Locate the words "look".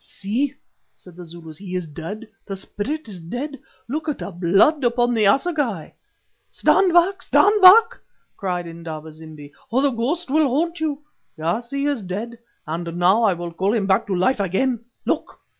3.87-4.09, 15.05-15.39